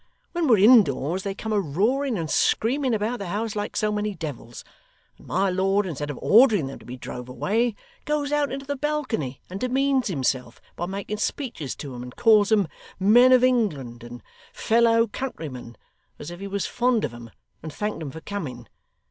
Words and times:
When 0.31 0.47
we're 0.47 0.57
indoors, 0.57 1.21
they 1.21 1.35
come 1.35 1.53
a 1.53 1.59
roaring 1.59 2.17
and 2.17 2.27
screaming 2.27 2.95
about 2.95 3.19
the 3.19 3.27
house 3.27 3.55
like 3.55 3.75
so 3.75 3.91
many 3.91 4.15
devils; 4.15 4.63
and 5.19 5.27
my 5.27 5.51
lord 5.51 5.85
instead 5.85 6.09
of 6.09 6.17
ordering 6.23 6.65
them 6.65 6.79
to 6.79 6.87
be 6.87 6.97
drove 6.97 7.29
away, 7.29 7.75
goes 8.05 8.31
out 8.31 8.51
into 8.51 8.65
the 8.65 8.75
balcony 8.75 9.41
and 9.47 9.59
demeans 9.59 10.07
himself 10.07 10.59
by 10.75 10.87
making 10.87 11.17
speeches 11.17 11.75
to 11.75 11.93
'em, 11.93 12.01
and 12.01 12.15
calls 12.15 12.51
'em 12.51 12.67
"Men 12.99 13.31
of 13.31 13.43
England," 13.43 14.03
and 14.03 14.23
"Fellow 14.53 15.05
countrymen," 15.05 15.77
as 16.17 16.31
if 16.31 16.39
he 16.39 16.47
was 16.47 16.65
fond 16.65 17.05
of 17.05 17.13
'em 17.13 17.29
and 17.61 17.71
thanked 17.71 18.01
'em 18.01 18.09
for 18.09 18.21
coming. 18.21 18.67